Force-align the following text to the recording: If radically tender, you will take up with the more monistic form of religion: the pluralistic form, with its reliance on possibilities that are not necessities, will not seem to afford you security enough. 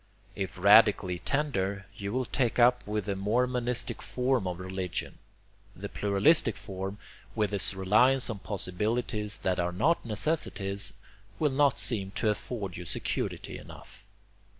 If 0.35 0.57
radically 0.57 1.19
tender, 1.19 1.85
you 1.95 2.11
will 2.11 2.25
take 2.25 2.57
up 2.57 2.81
with 2.87 3.05
the 3.05 3.15
more 3.15 3.45
monistic 3.45 4.01
form 4.01 4.47
of 4.47 4.59
religion: 4.59 5.19
the 5.75 5.89
pluralistic 5.89 6.57
form, 6.57 6.97
with 7.35 7.53
its 7.53 7.75
reliance 7.75 8.27
on 8.27 8.39
possibilities 8.39 9.37
that 9.37 9.59
are 9.59 9.71
not 9.71 10.03
necessities, 10.03 10.93
will 11.37 11.51
not 11.51 11.77
seem 11.77 12.09
to 12.15 12.29
afford 12.29 12.77
you 12.77 12.83
security 12.83 13.59
enough. 13.59 14.03